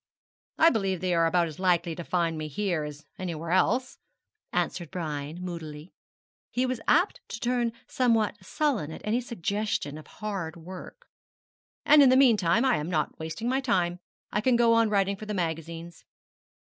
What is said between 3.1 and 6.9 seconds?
anywhere else,' answered Brian, moodily, he was